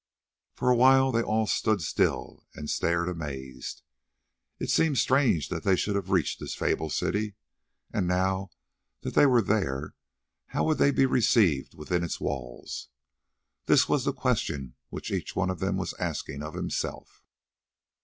[0.55, 3.83] For a while they all stood still and stared amazed.
[4.57, 7.35] It seemed strange that they should have reached this fabled city;
[7.93, 8.49] and now
[9.01, 9.93] that they were there,
[10.47, 12.87] how would they be received within its walls?
[13.67, 17.21] This was the question which each one of them was asking of himself.